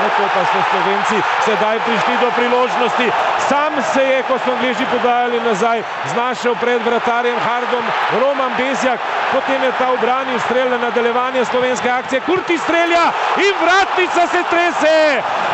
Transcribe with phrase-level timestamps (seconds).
[0.00, 3.06] Tako pa so Slovenci sedaj prišli do priložnosti.
[3.48, 7.84] Sam se je, ko so Angliži podajali nazaj, znašel pred vratarjem Hardom
[8.20, 9.00] Roman Bezjak.
[9.32, 12.20] Potem je ta obranil strel na nadaljevanje slovenske akcije.
[12.20, 14.96] Kurti strelja in vratnica se trese.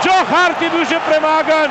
[0.04, 1.70] Joe Hart je bil že premagan.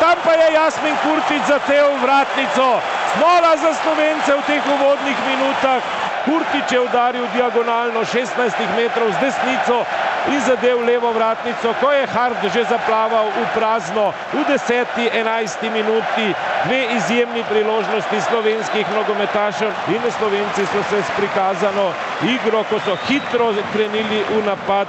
[0.00, 2.80] Tam pa je Jasmin Kurtič zatev vratnico.
[3.12, 5.84] Smola za Slovence v teh uvodnih minutah.
[6.24, 8.32] Kurtič je udaril diagonalno 16
[8.76, 9.84] metrov z desnico
[10.32, 14.86] in zadev levo vratnico, ko je Hart že zaplaval v prazno v 10.
[15.14, 15.70] 11.
[15.70, 16.34] minuti.
[16.66, 23.54] Dve izjemni priložnosti slovenskih nogometašev in Slovenci so se s prikazano igro, ko so hitro
[23.72, 24.88] krenili v napad,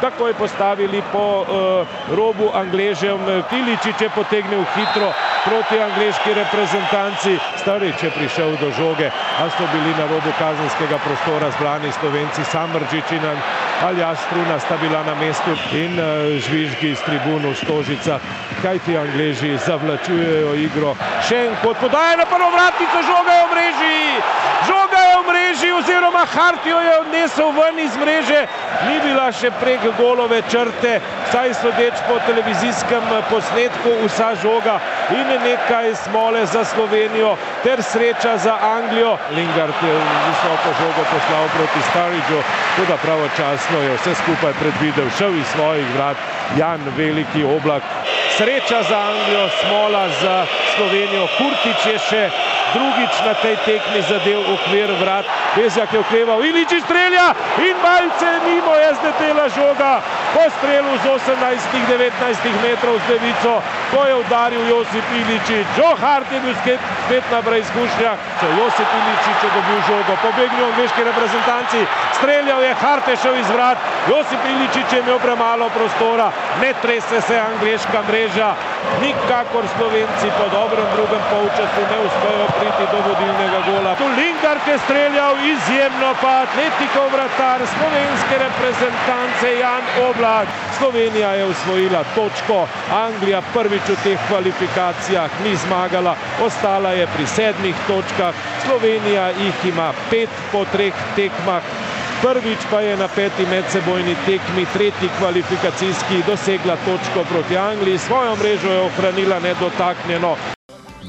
[0.00, 1.46] takoj postavili po uh,
[2.16, 3.18] robu Angležem.
[3.50, 5.12] Tiličič je potegnil hitro
[5.44, 7.38] proti angliški reprezentanci.
[7.56, 13.16] Starič je prišel do žoge, a so bili na robu kazenskega prostora zbrani Slovenci, Samržič
[13.16, 13.24] in
[13.82, 16.06] Aljaš Struna sta bila na mestu in uh,
[16.42, 18.18] žvižgi iz tribunu Stožica.
[18.62, 20.96] Kaj ti Angleži zavlačujejo igro?
[21.28, 23.98] Še en kot podaja na prvo vratnico, žoga je v mreži!
[24.66, 28.40] Žoga v mreži oziroma Hartijo je odnesel ven iz mreže.
[28.88, 31.00] Ni bila še prek golove črte,
[31.32, 34.78] saj sodeč po televizijskem posnetku vsa žoga
[35.14, 39.16] in nekaj smole za Slovenijo ter sreča za Anglijo.
[39.36, 39.94] Lingard je
[40.28, 42.42] visoko žogo poslal proti Staridžu,
[42.76, 46.16] tudi pravočasno je vse skupaj predvidel, šel iz svojih vrat
[46.58, 47.82] Jan Veliki oblak.
[48.36, 51.26] Sreča za Anglijo, smola za Slovenijo.
[51.38, 52.22] Kurtič je še
[52.74, 55.26] drugič na tej tekmi zadev okvir vrat.
[55.56, 60.00] Bezjak je okreval, Iličić strelja in malce mimo zdetela žoga
[60.34, 63.52] po strelu z 18-19 metrov z levico,
[63.90, 65.66] ko je udaril Josip Iličić.
[65.78, 70.70] Joe Hart je bil spet na preizkušnjah, če Josip Iličić je dobil žogo, pobegnil v
[70.72, 71.80] angliški reprezentanci,
[72.18, 73.78] streljal je, Hart je šel iz vrat,
[74.10, 76.28] Josip Iličić je imel premalo prostora,
[76.60, 78.50] ne trese se angliška mreža,
[79.02, 83.92] nikakor Slovenci po dobrem drugem polčasu ne uspejo priti do vodilnega gola.
[84.00, 89.84] Tu Lingard je streljal izjemno pa atletikov vratar slovenske reprezentance Jan
[90.18, 90.48] Oblak.
[90.78, 97.76] Slovenija je usvojila točko, Anglija prvič v teh kvalifikacijah ni zmagala, ostala je pri sedmih
[97.86, 98.34] točkah,
[98.66, 101.62] Slovenija jih ima pet po treh tekmah.
[102.22, 108.72] Prvič pa je na peti medsebojni tekmi, tretji kvalifikacijski, dosegla točko proti Angliji, svojo mrežo
[108.72, 110.34] je ohranila nedotaknjeno.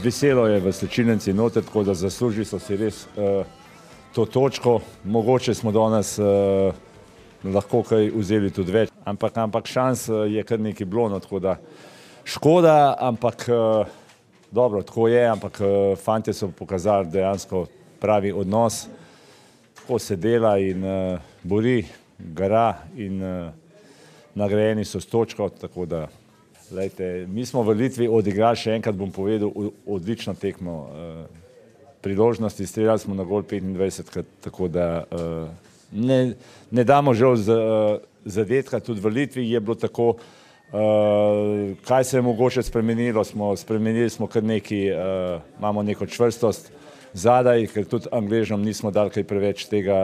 [0.04, 3.46] Veselo je v slčilnici noter, tako da zasluži so si res uh,
[4.14, 4.80] to točko.
[5.04, 6.74] Mogoče smo danes uh,
[7.44, 11.56] lahko kaj vzeli tudi več, ampak, ampak šans je kar nekaj bilo, no, tako da
[12.28, 13.88] škoda, ampak uh,
[14.52, 17.66] dobro, tako je, ampak uh, fante so pokazali dejansko
[18.00, 18.88] pravi odnos,
[19.82, 21.84] tako se dela in uh, bori,
[22.20, 23.52] gara in uh,
[24.36, 26.08] nagrajeni so s točko, tako da
[26.70, 29.50] Lejte, mi smo v Litvi odigrali, še enkrat bom povedal,
[29.90, 30.76] odlično tekmo.
[32.06, 35.08] Priložnosti streljali smo na gol 25, tako da
[35.92, 36.34] ne,
[36.72, 37.36] ne damo žal
[38.26, 38.80] zadetka.
[38.80, 40.16] Tudi v Litvi je bilo tako,
[41.86, 44.88] kaj se je mogoče spremenilo, smo spremenili smo kar neki,
[45.58, 46.72] imamo neko čvrstost
[47.14, 49.98] zadaj, ker tudi Angležom nismo dali kaj preveč tega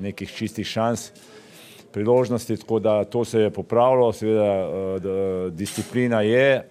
[0.00, 1.10] nekih čistih šans
[1.92, 6.64] priložnosti, tako da to se je popravilo, seveda disciplina je,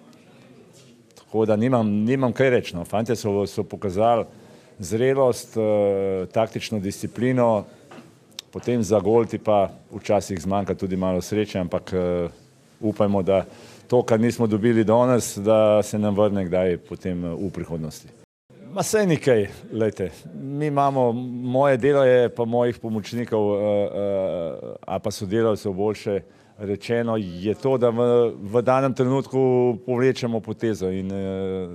[1.16, 2.76] tako da nimam, nimam kaj reči.
[2.76, 2.86] No.
[2.86, 4.26] Fantje so, so pokazali
[4.80, 5.58] zrelost,
[6.32, 7.66] taktično disciplino,
[8.58, 11.94] potem za gol ti pa včasih zmanjka tudi malo sreče, ampak
[12.82, 13.46] upajmo, da
[13.88, 18.10] to, kar nismo dobili danes, da se nam vrne kdaj potem v prihodnosti.
[18.74, 21.12] Ma sej nekaj, lejte, mi imamo,
[21.54, 26.20] moje delo je pa mojih pomočnikov, uh, uh, a pa sodelavcev boljše
[26.58, 31.70] rečeno, je to, da v, v danem trenutku povlečemo potezo in uh,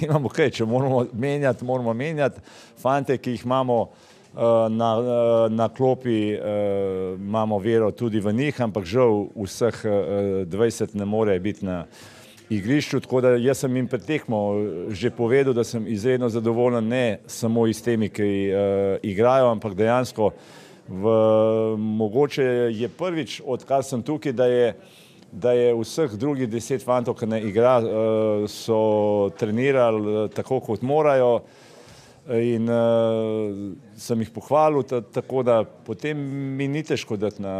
[0.00, 2.42] nimamo kaj, če moramo menjati, moramo menjati.
[2.82, 4.15] Fante, ki jih imamo uh,
[4.68, 10.94] na, uh, na klopi, uh, imamo vero tudi v njih, ampak žal vseh uh, 20
[10.94, 11.86] ne more biti na
[12.50, 14.40] igrišču, tako da jaz sem jim pretekmo
[14.90, 18.52] že povedal, da sem izredno zadovoljen ne samo iz temi, ki
[19.02, 20.30] igrajo, ampak dejansko
[20.88, 21.16] v,
[21.78, 24.76] mogoče je prvič, odkar sem tukaj, da je,
[25.32, 27.80] da je vseh drugih deset fantov, ki ne igra,
[28.46, 31.40] so trenirali tako, kot morajo.
[32.30, 32.70] In
[33.96, 36.18] sem jih pohvalil, tako da potem
[36.56, 37.54] mi ni težko dati na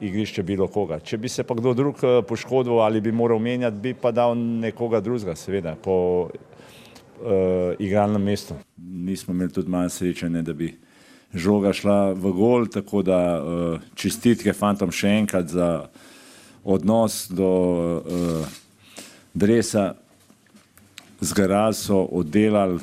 [0.00, 1.00] igrišče bilo koga.
[1.00, 5.00] Če bi se pa kdo drug poškodoval ali bi moral menjati, bi pa dal nekoga
[5.00, 8.54] drugega, seveda, po uh, igralnem mestu.
[8.76, 10.74] Nismo imeli tudi malo srečanja, da bi
[11.34, 15.70] žoga šla v gol, tako da uh, čestitke fantom še enkrat za
[16.64, 18.56] odnos do uh,
[19.32, 19.94] dresa
[21.20, 22.80] z Garaso oddelali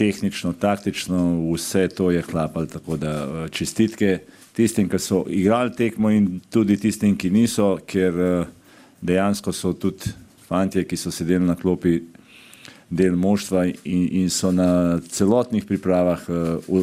[0.00, 1.18] tehnično, taktično,
[1.52, 4.18] vse to je klapal, tako da uh, čestitke
[4.56, 8.46] tistim, ki so igrali tekmo in tudi tistim, ki niso, ker uh,
[9.04, 10.14] dejansko so tudi
[10.48, 11.98] fantje, ki so sedeli na klopi
[12.90, 16.80] del moštva in, in so na celotnih pripravah uh,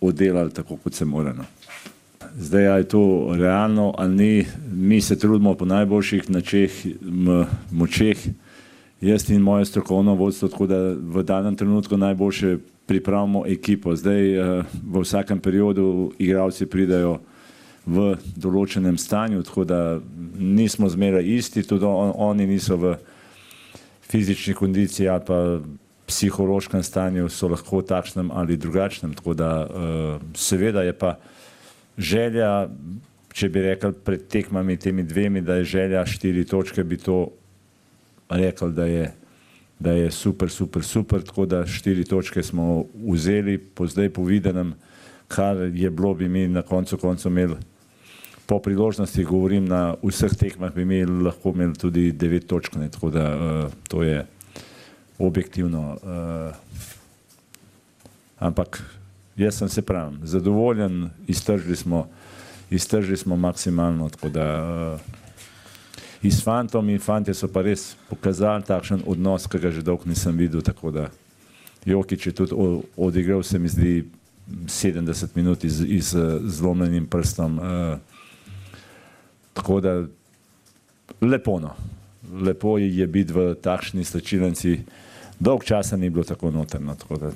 [0.00, 1.34] oddelali tako, kot se mora.
[1.36, 1.44] No.
[2.40, 3.04] Zdaj je to
[3.36, 6.80] realno ali ni, mi se trudimo po najboljših načeh,
[7.70, 8.24] močeh,
[9.04, 13.96] jaz in moje strokovno vodstvo, tako da v danem trenutku najboljše pripravimo ekipo.
[13.96, 17.18] Zdaj uh, v vsakem periodu igralci pridajo
[17.86, 20.00] v določenem stanju, tako da
[20.38, 22.96] nismo zmeraj isti, tudi on, oni niso v
[24.08, 25.38] fizični kondiciji ali pa
[26.08, 29.14] psihološkem stanju, so lahko takšnem ali drugačnem.
[29.16, 31.16] Tako da uh, seveda je pa
[31.98, 32.68] želja,
[33.34, 37.32] če bi rekel pred tekmami temi dvemi, da je želja štiri točke, bi to
[38.28, 39.12] rekel, da je,
[39.78, 44.74] da je super, super, super, tako da štiri točke smo vzeli, po zdaj povedanem,
[45.28, 47.56] kar je bilo, bi mi na koncu koncu imeli
[48.46, 53.10] po priložnosti, govorim na vseh tekmah, bi mi lahko imeli tudi devet točk, ne, tako
[53.10, 54.26] da uh, to je
[55.18, 55.96] objektivno.
[56.02, 56.52] Uh,
[58.38, 58.82] ampak
[59.36, 62.08] jaz sem se pravim, zadovoljen, iztržili smo,
[62.70, 64.46] iztržili smo maksimalno, tako da
[64.94, 65.23] uh,
[66.24, 70.08] in s fantom in fantje so pa res pokazali takšen odnos, ki ga že dolgo
[70.08, 71.08] nisem videl, tako da
[71.84, 72.56] Jokič je tudi
[72.96, 74.04] odigral, se mi zdi,
[74.48, 77.58] 70 minut iz, iz zlomljenim prstom.
[77.58, 77.98] Uh,
[79.54, 80.04] Tako da
[81.20, 81.70] lepo, no.
[82.42, 84.80] lepo je biti v takšni slčilnici.
[85.38, 86.94] Dolg časa ni bilo tako notrno.
[86.94, 87.30] Tako da,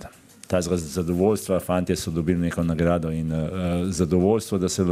[0.46, 3.48] ta zadovoljstva, fanti so dobili neko nagrado in uh,
[3.88, 4.84] zadovoljstvo, da se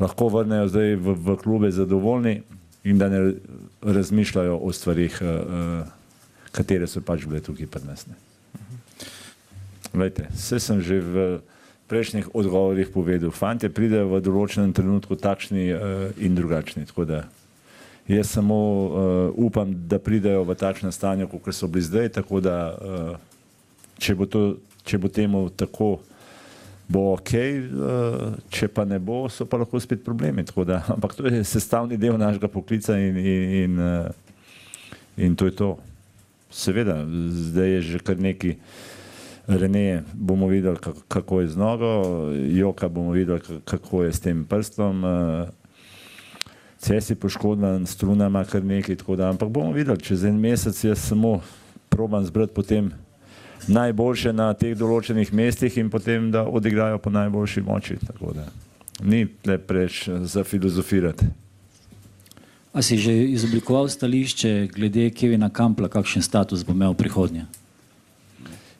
[0.00, 2.42] lahko vrnejo zdaj v, v klube zadovoljni
[2.84, 3.34] in da ne
[3.82, 5.86] razmišljajo o stvarih, uh,
[6.52, 8.14] katere so pač bile tukaj prednesne.
[9.92, 10.60] Vse mhm.
[10.60, 11.26] sem že v
[11.88, 13.32] prejšnjih odgovorih povedal.
[13.32, 15.80] Fantje pridejo v določenem trenutku takšni uh,
[16.20, 16.86] in drugačni.
[18.08, 18.56] Jaz samo
[19.36, 22.72] upam, da pridejo v takšnem stanju, kot so bili zdaj, tako da
[24.00, 24.56] če, bo to,
[24.88, 25.98] če bo temu tako,
[26.88, 30.44] bo ok, uh, če pa ne bo, so pa lahko spet problemi.
[30.66, 34.08] Da, ampak to je sestavni del našega poklica in, in, in, uh,
[35.16, 35.76] in to je to.
[36.48, 38.56] Seveda, zdaj je že kar neki.
[39.48, 40.76] Rene bomo videli,
[41.08, 42.04] kako je z nogo,
[42.52, 45.04] Joka bomo videli, kako je s tem prstom.
[45.04, 45.48] Eh,
[46.78, 51.00] Ces je poškodovan, strunama kar nekaj, tako da, ampak bomo videli, čez en mesec jaz
[51.00, 51.40] samo
[51.88, 52.92] probam zbrati potem
[53.66, 58.46] najboljše na teh določenih mestih in potem, da odigrajo po najboljši moči, tako da
[59.02, 61.26] ni le preč za filozofirati.
[62.72, 67.44] A si že izoblikoval stališče glede Kevina Kampla, kakšen status bo imel v prihodnje?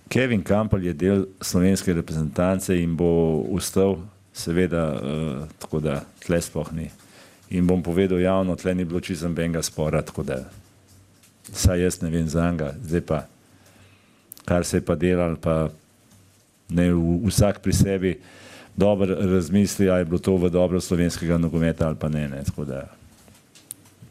[0.09, 3.99] Kevin Kampel je del slovenske reprezentance in bo ustal,
[4.33, 6.89] seveda, uh, tako da tle sploh ni.
[7.51, 10.45] In bom povedal javno, tle ni bilo čisto benga spora, tako da
[11.53, 13.25] saj jaz ne vem za njega, zdaj pa,
[14.49, 15.69] kar se je pa delal, pa
[16.69, 16.89] ne
[17.27, 18.13] vsak pri sebi
[18.77, 22.65] dobro razmisli, a je bilo to v dobro slovenskega nogometa ali pa ne, ne, tako
[22.65, 22.87] da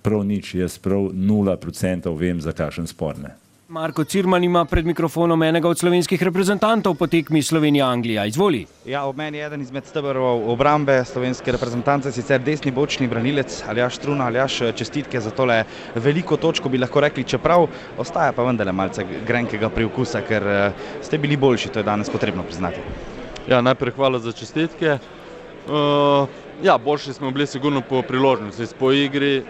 [0.01, 3.33] prav nič, jaz prav nula procentov vem za kakšen spor ne.
[3.69, 8.23] Marko Cirman ima pred mikrofonom enega od slovenskih reprezentantov po tekmi Slovenija-Anglija.
[8.25, 8.61] Izvoli.
[8.85, 13.99] Ja, ob meni je eden izmed stebrov obrambe slovenske reprezentance, sicer desni bočni branilec Aljaš
[13.99, 14.29] Struna.
[14.31, 17.67] Aljaš, čestitke za tole veliko točko, bi lahko rekli, čeprav
[17.99, 22.47] ostaja pa vendarle malce grenkega priokusa, ker eh, ste bili boljši, to je danes potrebno
[22.47, 22.79] priznati.
[23.51, 24.97] Ja, najprej hvala za čestitke.
[25.67, 26.29] Uh,
[26.63, 29.43] ja, boljši smo bili sigurno po priložnosti, po igri,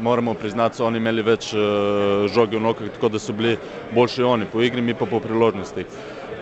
[0.00, 3.56] moramo priznati, so oni imeli več uh, žoge v nogah, tako da so bili
[3.94, 5.86] boljši oni po igri, mi pa po priložnosti.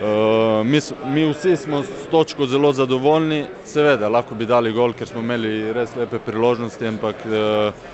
[0.02, 0.80] Uh, mi,
[1.14, 5.72] mi vsi smo s točko zelo zadovoljni, seveda lahko bi dali gol, ker smo imeli
[5.72, 7.92] res lepe priložnosti, ampak uh,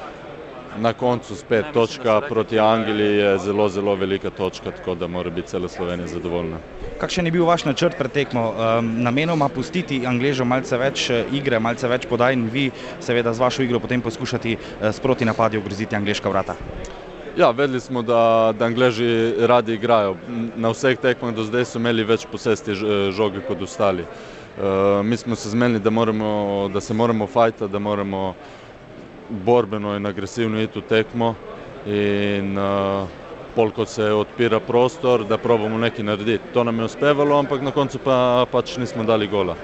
[0.76, 5.48] na koncu spet točka proti Angliji je zelo, zelo velika točka, tako da mora biti
[5.48, 6.56] cela Slovenija zadovoljna.
[7.00, 8.48] Kakšen je bil vaš načrt pred tekmo?
[8.50, 12.70] Um, namenoma pustiti Angležom malce več eh, igre, malce več podaj in vi
[13.00, 16.56] seveda z vašo igro potem poskušati uh, sproti napadi ogroziti angliška vrata?
[17.38, 20.16] Ja, vedeli smo, da, da Angleži radi igrajo.
[20.56, 22.74] Na vseh tekmah do zdaj so imeli več posesti
[23.14, 24.02] žoge kot ostali.
[24.58, 28.34] Uh, mi smo se zmenili, da, moramo, da se moramo fajta, da moramo
[29.28, 31.34] borbeno in agresivno iti v tekmo
[31.86, 33.08] in uh,
[33.54, 36.52] pol, ko se odpira prostor, da probamo nekaj narediti.
[36.54, 39.56] To nam je uspevalo, ampak na koncu pa pač nismo dali gola.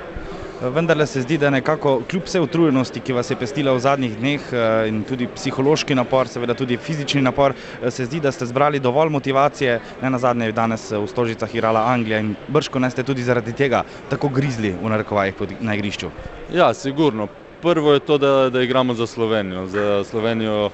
[0.61, 4.49] Vendarle se zdi, da nekako kljub vse utrujenosti, ki vas je pestila v zadnjih dneh
[4.88, 7.52] in tudi psihološki napor, seveda tudi fizični napor,
[7.90, 11.85] se zdi, da ste zbrali dovolj motivacije, ne na zadnje je danes v Stožicah igrala
[11.92, 16.11] Anglija in brško ne ste tudi zaradi tega tako grizli v narekovajih na igrišču.
[16.54, 17.28] Ja, sigurno.
[17.64, 19.66] Prvo je to, da, da igramo za Slovenijo.
[19.66, 20.71] Za Slovenijo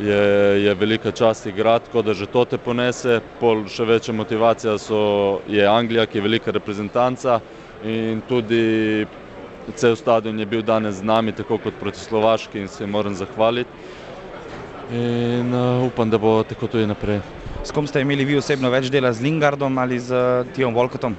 [0.00, 3.20] je, je velika čast igrati, tako da že to te ponese.
[3.40, 7.38] Pol še večja motivacija so, je Anglija, ki je velika reprezentanca
[7.84, 9.06] in tudi
[9.74, 13.14] cel stadion je bil danes z nami, tako kot proti Slovaški in se jim moram
[13.16, 13.70] zahvaliti.
[14.92, 17.22] In uh, upam, da bo tako tudi naprej.
[17.64, 21.16] S kom ste imeli vi osebno več dela, z Lingardom ali z Tijom Volkotom?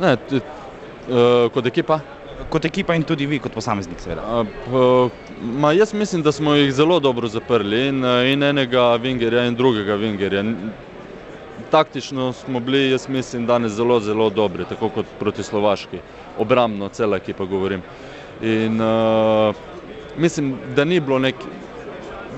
[0.00, 2.00] Ne, t, uh, kot ekipa
[2.48, 4.44] kot ekipa in tudi vi kot posameznik, seveda?
[5.40, 9.94] Ma, jaz mislim, da smo jih zelo dobro zaprli in, in enega Vingerja in drugega
[9.94, 10.44] Vingerja.
[11.70, 16.00] Taktično smo bili, jaz mislim, danes zelo, zelo dobri, tako kot proti Slovaški.
[16.38, 17.82] Obrambno, cela ekipa govorim.
[18.42, 19.54] In uh,
[20.16, 21.34] mislim, da ni bilo nek,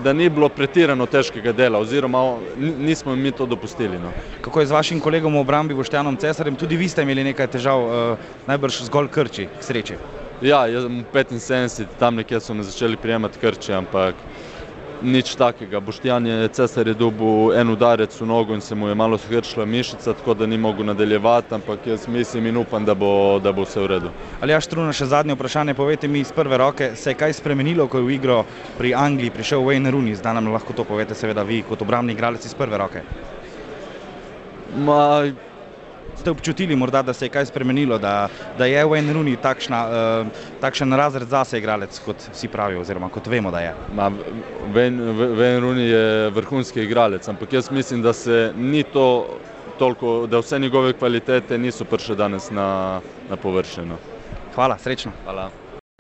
[0.03, 2.23] da ni bilo pretirano težkega dela, oziroma
[2.59, 3.99] nismo mi to dopustili.
[3.99, 4.13] No.
[4.41, 6.57] Kako je z vašim kolegom v obrambi Boštjanom Cesarjem?
[6.57, 9.99] Tudi vi ste imeli nekaj težav, uh, najbrž zgolj krči, k sreči.
[10.43, 14.19] Ja, jaz sem 75, tam nekje so me začeli prijemati krči, ampak
[15.03, 15.81] nič takega.
[15.81, 19.67] Boštjan je cesar je dobil en udarec v nogo in se mu je malo skrčila
[19.67, 23.67] mišica, tako da ni mogel nadaljevati, ampak jaz mislim in upam, da bo, da bo
[23.67, 24.11] vse v redu.
[24.41, 27.89] Ali jaš Truna, še zadnje vprašanje, povete mi iz prve roke, se je kaj spremenilo,
[27.89, 28.43] ko je v igro
[28.79, 32.47] pri Angliji prišel Wayne Rooney, zdaj nam lahko to povete seveda vi kot obramni igralec
[32.47, 33.03] iz prve roke.
[34.73, 35.23] Ma,
[36.17, 38.29] ste občutili, morda, da se je kaj spremenilo, da,
[38.59, 40.27] da je Wayne Rooney takšna, uh,
[40.61, 43.75] takšen razred zase igralec, kot vsi pravijo, oziroma kot vemo, da je?
[43.95, 44.11] Ma,
[44.75, 49.39] Wayne, Wayne Rooney je vrhunski igralec, ampak jaz mislim, da se ni to
[49.79, 53.01] toliko, da vse njegove kvalitete niso prišle danes na,
[53.31, 53.97] na površino.
[54.55, 55.13] Hvala, srečno.
[55.25, 55.51] Hvala.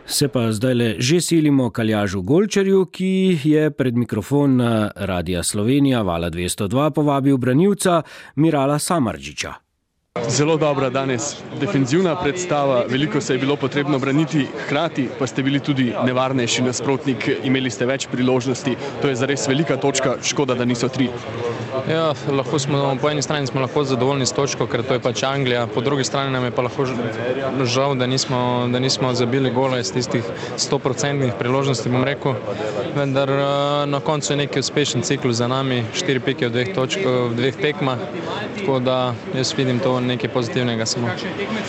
[0.07, 4.61] Se pa zdaj le že silimo Kaljažu Golčarju, ki je pred mikrofon
[4.97, 8.03] Radia Slovenija Vala 202 povabil branilca
[8.37, 9.72] Mirala Samarđiča.
[10.29, 15.61] Zelo dobra danes defenzivna predstava, veliko se je bilo potrebno braniti, hkrati pa ste bili
[15.61, 20.89] tudi nevarnejši nasprotnik, imeli ste več priložnosti, to je zares velika točka, škoda, da niso
[20.89, 21.09] tri.
[21.89, 25.23] Ja, lahko smo, po eni strani smo lahko zadovoljni s točko, ker to je pač
[25.25, 26.87] Anglija, po drugi strani nam je pa lahko
[27.65, 32.37] žal, da nismo, da nismo zabili gola iz tistih 100% priložnosti, bom rekel,
[32.97, 33.33] vendar
[33.89, 37.57] na koncu je neki uspešen ciklus za nami, štiri pike v dveh, točk, v dveh
[37.65, 38.05] tekmah,
[38.59, 41.09] tako da jaz vidim to nekaj pozitivnega samo.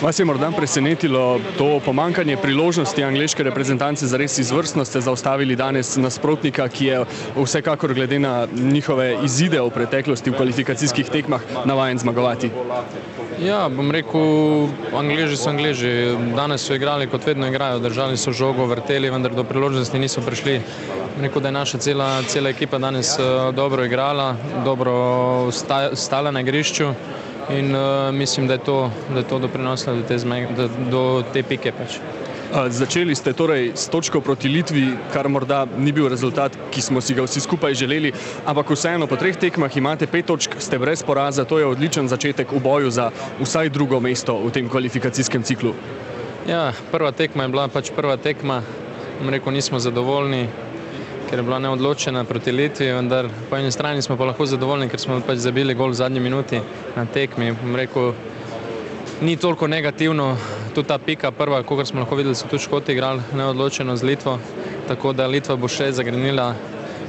[0.02, 5.96] Vas je morda presenetilo to pomankanje priložnosti angliške reprezentance za res izvrstno ste zaustavili danes
[5.98, 7.04] nasprotnika, ki je
[7.36, 12.52] vsekakor glede na njihove izide v preteklosti v kvalifikacijskih tekmah navajen zmagovati?
[13.42, 15.94] Ja, bom rekel, Angleži so Angleži.
[16.36, 20.62] Danes so igrali kot vedno igrajo, držali so žogo, vrteli, vendar do priložnosti niso prišli.
[21.22, 23.18] Rekel, da je naša cela, cela ekipa danes
[23.54, 24.36] dobro igrala,
[24.66, 25.52] dobro
[25.94, 26.94] stala na igrišču
[27.50, 31.24] in uh, mislim, da je to, da je to doprinosilo do te, zme, do, do
[31.34, 31.72] te pike.
[31.72, 32.00] Pač.
[32.54, 37.16] Začeli ste torej s točko proti Litvi, kar morda ni bil rezultat, ki smo si
[37.18, 38.12] ga vsi skupaj želeli,
[38.46, 42.54] ampak vseeno po treh tekmah imate pet točk, ste brez poraza, to je odličen začetek
[42.54, 43.10] v boju za
[43.42, 45.74] vsaj drugo mesto v tem kvalifikacijskem ciklu.
[46.46, 48.62] Ja, prva tekma je bila pač prva tekma,
[49.26, 50.46] rekel, nismo zadovoljni,
[51.34, 55.02] ker je bila neodločena proti Litvi, vendar po eni strani smo pa lahko zadovoljni, ker
[55.02, 56.60] smo pač zabili gol v zadnji minuti
[56.94, 57.48] na tekmi.
[57.74, 58.12] Rekel,
[59.25, 60.28] ni toliko negativno,
[60.75, 64.36] tudi ta pika prva, kot smo lahko videli, so tudi Škoti igrali neodločeno z Litvo,
[64.86, 66.52] tako da Litva bo še zagrenila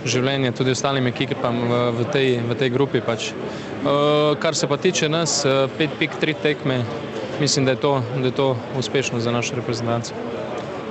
[0.08, 3.04] življenje tudi ostalim ekipam v, v, tej, v tej grupi.
[3.04, 3.28] Pač.
[3.84, 5.42] Uh, kar se pa tiče nas,
[5.76, 6.80] pet pik, tri tekme,
[7.44, 10.16] mislim, da je to, da je to uspešno za našo reprezentanco.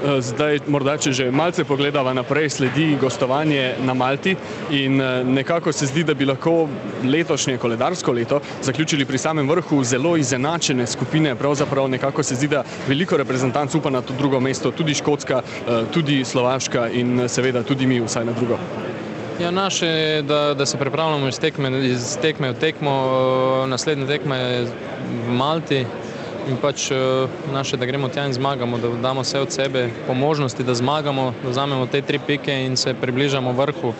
[0.03, 4.33] Zdaj, morda, če že malce pogledava naprej, sledi gostovanje na Malti
[4.69, 4.99] in
[5.31, 6.67] nekako se zdi, da bi lahko
[7.05, 11.35] letošnje koledarsko leto zaključili pri samem vrhu zelo izenačene skupine.
[11.35, 15.39] Pravzaprav nekako se zdi, da veliko reprezentanc upa na to drugo mesto, tudi Škotska,
[15.93, 18.59] tudi Slovaška in seveda tudi mi vsaj na drugo.
[19.39, 22.91] Ja, naše je, da, da se pripravljamo iz tekme, iz tekme v tekmo.
[23.67, 25.85] Naslednja tekma je v Malti,
[26.47, 26.91] in pač
[27.53, 31.33] naše, da gremo tja in zmagamo, da damo vse od sebe, po možnosti, da zmagamo,
[31.43, 33.93] da vzamemo te tri pike in se približamo vrhu.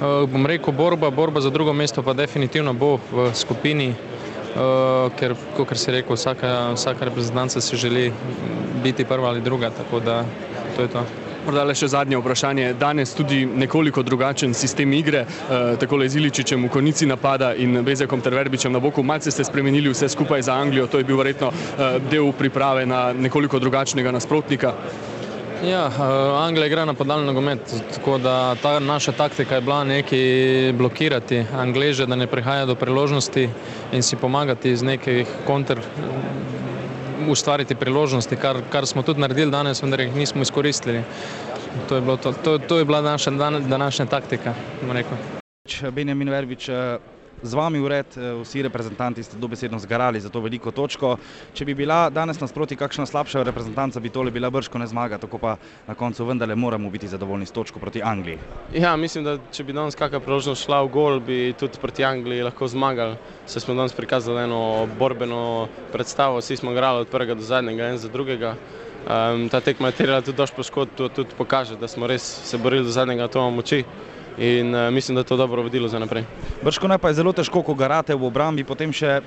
[0.00, 3.94] Bom rekel, borba, borba za drugo mesto pa definitivno bo v skupini,
[5.18, 8.12] ker, kot je rekel, vsaka, vsaka reprezentanca si želi
[8.82, 10.24] biti prva ali druga, tako da
[10.76, 11.27] to je to.
[11.48, 12.64] Morda le še zadnje vprašanje.
[12.76, 18.20] Danes tudi nekoliko drugačen sistem igre, eh, tako z Iličičem v konici napada in Bezekom
[18.20, 19.02] ter Verbičem na boku.
[19.02, 23.14] Malce ste spremenili vse skupaj za Anglijo, to je bil verjetno eh, del priprave na
[23.16, 24.74] nekoliko drugačnega nasprotnika.
[25.64, 26.02] Ja, eh,
[26.36, 27.64] Anglija igra napadalni nogomet,
[27.94, 33.48] tako da ta naša taktika je bila nekaj blokirati Angleže, da ne prihaja do priložnosti
[33.92, 35.80] in si pomagati iz nekih konter
[37.28, 41.02] ustvariti priložnosti, kar, kar smo tudi naredili danes, vendar jih nismo izkoristili.
[41.88, 44.54] To je, to, to, to je bila naša današnja taktika.
[45.92, 46.70] Benjamin Verbič,
[47.42, 48.06] z vami ured,
[48.42, 51.16] vsi reprezentanti ste dobesedno zgarali za to veliko točko.
[51.54, 55.38] Če bi bila danes nasproti kakšna slabša reprezentanca, bi tole bila brško ne zmaga, tako
[55.38, 58.38] pa na koncu vendarle moramo biti zadovoljni s točko proti Angliji.
[58.74, 62.42] Ja, mislim, da če bi danes kakšna priložnost šla v gol, bi tudi proti Angliji
[62.42, 63.16] lahko zmagali.
[63.46, 67.98] Se smo danes prikazali eno borbeno predstavo, vsi smo igrali od prvega do zadnjega, en
[67.98, 68.56] za drugega.
[69.08, 72.58] Um, ta tekma je terjala tudi dož poškodb, to tudi pokaže, da smo res se
[72.58, 73.84] borili do zadnjega atoma moči
[74.38, 76.24] in uh, mislim, da je to dobro vodilo za naprej.
[76.62, 79.20] Brško ne pa je zelo težko, ko garate v obrambi, potem še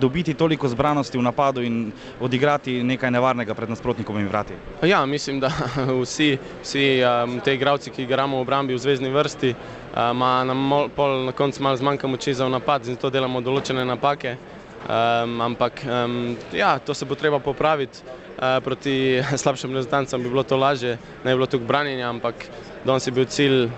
[0.00, 4.54] dobiti toliko zbranosti v napadu in odigrati nekaj nevarnega pred nasprotnikovimi vrati.
[4.82, 5.52] Ja, mislim, da
[6.02, 9.54] vsi, vsi um, te igravci, ki igramo v obrambi v zvezdni vrsti,
[9.94, 13.40] ima um, nam mol, pol na koncu malo zmanjka moči za napad in zato delamo
[13.40, 14.36] določene napake.
[14.84, 18.02] Um, ampak um, ja, to se bo treba popraviti.
[18.36, 22.34] Proti slabšim reprezentancam bi bilo to lažje, ne bi bilo tukaj branjenja, ampak
[22.84, 23.68] danes je bil cilj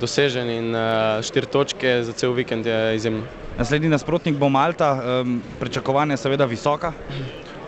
[0.00, 0.76] dosežen in
[1.22, 3.26] štiri točke za cel vikend je izjemno.
[3.58, 5.22] Naslednji nasprotnik bo Malta,
[5.60, 6.92] pričakovanje je seveda visoka.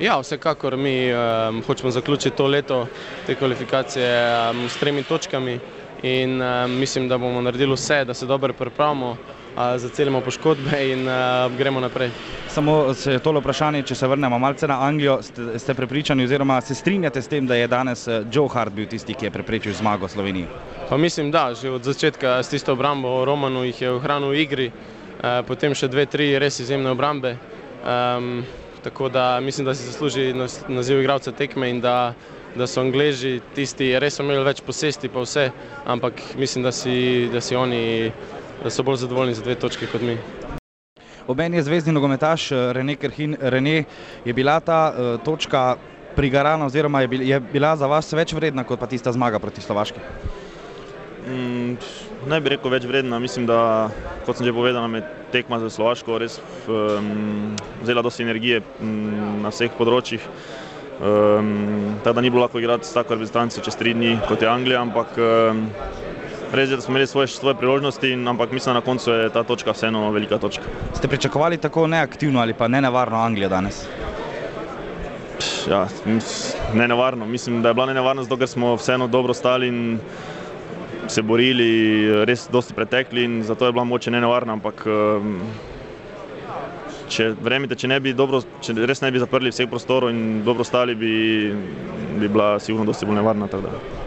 [0.00, 2.86] Ja, vsekakor mi um, hočemo zaključiti to leto,
[3.26, 4.10] te kvalifikacije
[4.50, 5.58] um, s tremi točkami
[6.02, 9.16] in um, mislim, da bomo naredili vse, da se dobro pripravimo
[9.76, 11.08] zacelimo poškodbe in
[11.56, 12.10] gremo naprej.
[12.48, 16.60] Samo se je tole vprašanje, če se vrnemo malce na Anglijo, ste, ste prepričani oziroma
[16.60, 20.08] se strinjate s tem, da je danes Joe Hart bil tisti, ki je preprečil zmago
[20.08, 20.46] Sloveniji?
[20.88, 24.70] Pa mislim, da, že od začetka s tisto obrambo Romanu jih je ohranil v igri,
[24.70, 27.36] uh, potem še dve, tri res izjemne obrambe.
[27.82, 28.44] Um,
[28.82, 30.32] tako da mislim, da si zasluži
[30.68, 32.14] naziv igralca tekme in da
[32.56, 35.48] da so Angleži tisti, res so imeli več posesti pa vse,
[35.86, 38.10] ampak mislim, da si, da si oni
[38.62, 40.18] da so bolj zadovoljni za dve točke kot mi.
[41.28, 43.36] Oben je zvezdni nogometaš Rene Krhin.
[43.40, 43.84] Rene,
[44.24, 45.76] je bila ta uh, točka
[46.16, 49.60] prigarana oziroma je, bil, je bila za vas več vredna kot pa tista zmaga proti
[49.60, 50.00] Slovaški?
[51.28, 51.76] Mm,
[52.30, 53.20] ne bi rekel več vredna.
[53.20, 53.90] Mislim, da,
[54.26, 59.42] kot sem že povedal, nam je tekma za Slovaško res um, vzela dosti energije um,
[59.44, 60.24] na vseh področjih.
[60.98, 64.80] Um, Tada ni bilo lahko igrati s tako reprezentanco čez tri dni kot je Anglija,
[64.82, 65.68] ampak um,
[66.52, 69.42] Res je, da smo imeli svoje, svoje priložnosti, ampak mislim, da na koncu je ta
[69.44, 70.64] točka vseeno velika točka.
[70.94, 73.84] Ste pričakovali tako neaktivno ali pa ne nevarno Anglijo danes?
[75.68, 75.86] Ja,
[76.74, 77.26] ne nevarno.
[77.26, 79.98] Mislim, da je bila ne nevarna, zato ker smo vseeno dobro stali in
[81.08, 84.86] se borili, res dosti pretekli in zato je bila moče ne nevarna, ampak
[87.08, 90.64] če, verjemite, če, ne bi dobro, če res ne bi zaprli vseh prostorov in dobro
[90.66, 91.12] stali, bi,
[92.18, 93.48] bi bila sigurno dosti bolj nevarna.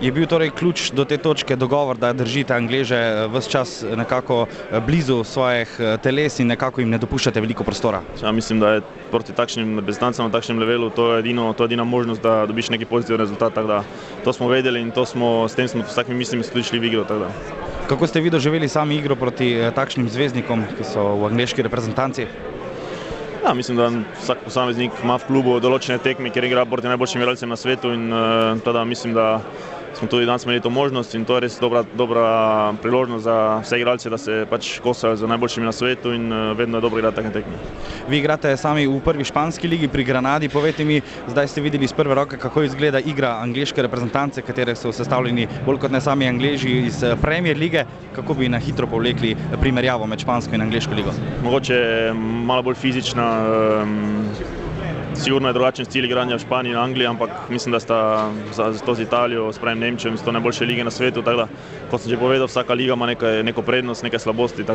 [0.02, 4.46] Je bil torej ključ do te točke dogovor, da držite Angleže eh, vse čas nekako
[4.48, 8.02] eh, blizu svojih eh, teles in nekako jim ne dopuščate veliko prostora?
[8.22, 12.22] Ja, mislim, da je proti takšnim reprezentancam na takšnem levelu to edino, to edina možnost,
[12.22, 13.58] da dobiš neki pozitiven rezultat.
[13.62, 13.84] Da,
[14.24, 17.06] to smo vedeli in smo, s tem smo s takimi mislimi tudi šli v igro.
[17.90, 22.28] Kako ste vi doživeli sami igro proti takšnim zvezdnikom, ki so v angliški reprezentanci?
[23.46, 27.50] Ja, mislim, da vsak posameznik ima v klubu določene tekme, kjer igra proti najboljšim igralcem
[27.50, 29.42] na svetu in uh, tada mislim, da
[29.94, 33.80] smo tudi danes imeli to možnost in to je res dobra, dobra priložnost za vse
[33.80, 37.16] igralce, da se pač kosajo z najboljšimi na svetu in uh, vedno je dobro igrati
[37.16, 37.54] take tekme.
[38.10, 41.94] Vi igrate sami v prvi španski ligi pri Granadi, povejte mi, zdaj ste videli iz
[41.94, 46.78] prve roke, kako izgleda igra angliške reprezentance, katere so sestavljeni bolj kot ne sami angliži
[46.88, 51.14] iz Premier lige, kako bi na hitro povlekli primerjavo med špansko in angliško ligo?
[51.44, 52.12] Mogoče
[52.46, 53.28] malo bolj fizična,
[53.84, 54.30] um,
[55.22, 58.86] sigurno je drugačen stil igranja v Španiji in Angliji, ampak mislim, da sta za, za
[58.86, 61.22] to z Italijo, s pravim Nemčijem, so to najboljše lige na svetu.
[61.22, 61.48] Da,
[61.92, 64.66] kot sem že povedal, vsaka liga ima nekaj, neko prednost, nekaj slabosti.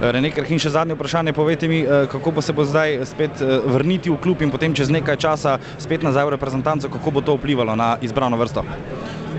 [0.00, 1.32] Rene Krhin, še zadnje vprašanje.
[1.32, 5.16] Povejte mi, kako bo se bo zdaj spet vrniti v klub in potem čez nekaj
[5.16, 8.64] časa spet nazaj v reprezentanco, kako bo to vplivalo na izbrano vrsto?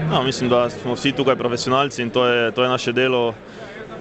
[0.05, 3.33] Ja, mislim, da smo vsi tukaj profesionalci in to je, to je naše delo.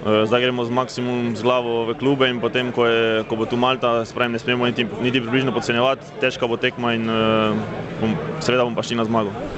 [0.05, 3.57] Zdaj gremo z maksimum z glavo v klube in potem, ko, je, ko bo tu
[3.57, 7.57] Malta, spravim, ne smemo niti, niti približno podcenjevati, težka bo tekma in uh,
[7.97, 9.33] bom, seveda bom pa šli na zmago.